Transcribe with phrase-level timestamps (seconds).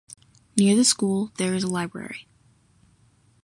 [0.57, 2.27] Near the school there is a library.